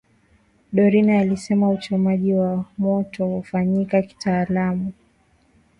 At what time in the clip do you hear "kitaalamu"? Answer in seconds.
4.01-4.91